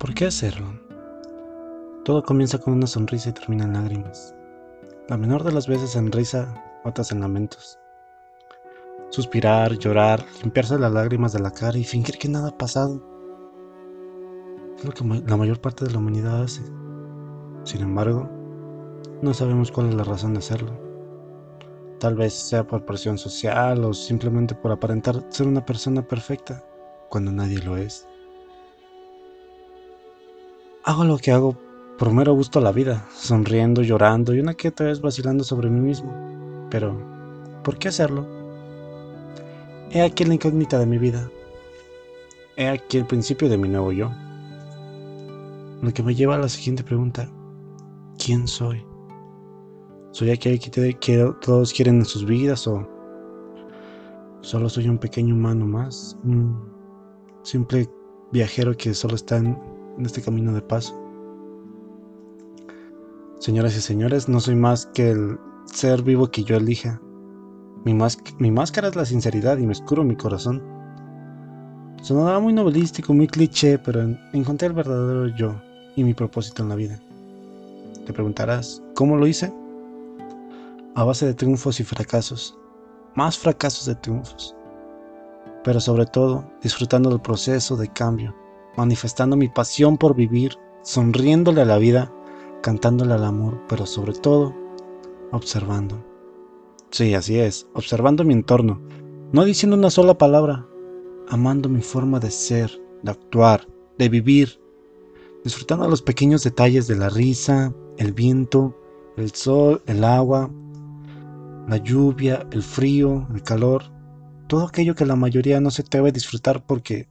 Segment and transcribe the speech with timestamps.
[0.00, 0.66] ¿Por qué hacerlo?
[2.06, 4.34] Todo comienza con una sonrisa y termina en lágrimas.
[5.10, 7.78] La menor de las veces en risa, otras en lamentos.
[9.10, 12.98] Suspirar, llorar, limpiarse las lágrimas de la cara y fingir que nada ha pasado.
[14.78, 16.62] Es lo que la mayor parte de la humanidad hace.
[17.64, 18.26] Sin embargo,
[19.20, 20.80] no sabemos cuál es la razón de hacerlo.
[21.98, 26.64] Tal vez sea por presión social o simplemente por aparentar ser una persona perfecta
[27.10, 28.06] cuando nadie lo es.
[30.82, 31.56] Hago lo que hago
[31.98, 35.68] por mero gusto a la vida, sonriendo, llorando y una que otra vez vacilando sobre
[35.68, 36.10] mí mismo.
[36.70, 36.96] Pero,
[37.62, 38.26] ¿por qué hacerlo?
[39.90, 41.30] He aquí la incógnita de mi vida.
[42.56, 44.10] He aquí el principio de mi nuevo yo.
[45.82, 47.30] Lo que me lleva a la siguiente pregunta.
[48.16, 48.82] ¿Quién soy?
[50.12, 52.88] ¿Soy aquel que, todos quieren en sus vidas o
[54.40, 56.16] solo soy un pequeño humano más?
[56.24, 56.58] Un
[57.42, 57.86] simple
[58.32, 59.58] viajero que solo está en,
[60.06, 60.98] este camino de paso.
[63.38, 67.00] Señoras y señores, no soy más que el ser vivo que yo elija.
[67.84, 67.94] Mi,
[68.50, 70.62] máscara es la sinceridad y me escuro mi corazón.
[72.02, 74.00] Sonaba muy novelístico, muy cliché, pero
[74.32, 75.60] encontré el verdadero yo
[75.96, 77.00] y mi propósito en la vida.
[78.04, 79.52] Te preguntarás, ¿cómo lo hice?
[80.94, 82.56] a base de triunfos y fracasos,
[83.14, 84.56] más fracasos de triunfos,
[85.62, 88.34] pero sobre todo disfrutando del proceso de cambio,
[88.80, 92.10] manifestando mi pasión por vivir, sonriéndole a la vida,
[92.62, 94.54] cantándole al amor, pero sobre todo
[95.32, 96.02] observando.
[96.90, 98.80] Sí, así es, observando mi entorno,
[99.32, 100.66] no diciendo una sola palabra,
[101.28, 102.70] amando mi forma de ser,
[103.02, 104.58] de actuar, de vivir,
[105.44, 108.74] disfrutando los pequeños detalles de la risa, el viento,
[109.18, 110.50] el sol, el agua,
[111.68, 113.82] la lluvia, el frío, el calor,
[114.48, 117.08] todo aquello que la mayoría no se atreve a disfrutar porque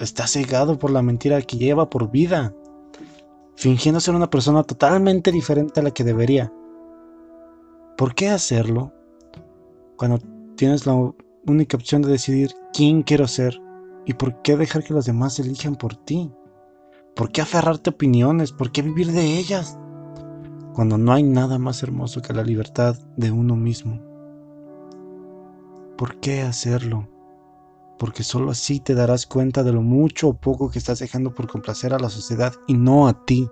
[0.00, 2.54] está cegado por la mentira que lleva por vida,
[3.56, 6.52] fingiendo ser una persona totalmente diferente a la que debería.
[7.96, 8.92] ¿Por qué hacerlo
[9.96, 10.18] cuando
[10.56, 10.94] tienes la
[11.46, 13.60] única opción de decidir quién quiero ser
[14.04, 16.32] y por qué dejar que los demás elijan por ti?
[17.14, 18.52] ¿Por qué aferrarte a opiniones?
[18.52, 19.78] ¿Por qué vivir de ellas?
[20.74, 24.00] cuando no hay nada más hermoso que la libertad de uno mismo.
[25.96, 27.08] ¿Por qué hacerlo?
[27.98, 31.46] Porque solo así te darás cuenta de lo mucho o poco que estás dejando por
[31.46, 33.48] complacer a la sociedad y no a ti.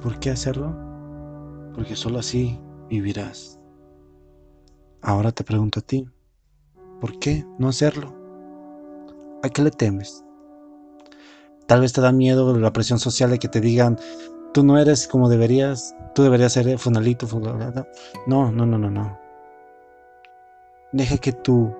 [0.00, 0.74] ¿Por qué hacerlo?
[1.74, 3.58] Porque solo así vivirás.
[5.02, 6.08] Ahora te pregunto a ti,
[7.00, 8.14] ¿por qué no hacerlo?
[9.42, 10.24] ¿A qué le temes?
[11.66, 13.98] Tal vez te da miedo la presión social de que te digan,
[14.52, 17.86] tú no eres como deberías, tú deberías ser funalito, funalito.
[18.26, 19.29] No, no, no, no, no.
[20.92, 21.72] Deja que tu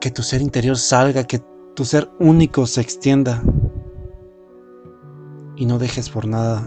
[0.00, 1.40] que tu ser interior salga, que
[1.74, 3.42] tu ser único se extienda.
[5.56, 6.62] Y no dejes por nada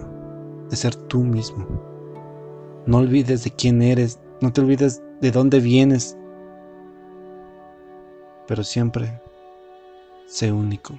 [0.69, 1.67] de ser tú mismo.
[2.87, 6.17] No olvides de quién eres, no te olvides de dónde vienes.
[8.47, 9.21] Pero siempre
[10.25, 10.97] sé único.